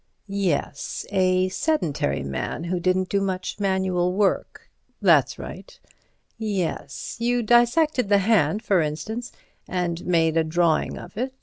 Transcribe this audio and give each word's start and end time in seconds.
"Yes; 0.25 1.05
a 1.11 1.49
sedentary 1.49 2.23
man 2.23 2.63
who 2.63 2.79
didn't 2.79 3.07
do 3.07 3.21
much 3.21 3.59
manual 3.59 4.13
work." 4.13 4.67
"That's 4.99 5.37
right." 5.37 5.79
"Yes. 6.39 7.15
You 7.19 7.43
dissected 7.43 8.09
the 8.09 8.17
hand, 8.17 8.63
for 8.63 8.81
instance, 8.81 9.31
and 9.67 10.03
made 10.03 10.37
a 10.37 10.43
drawing 10.43 10.97
of 10.97 11.15
it. 11.17 11.35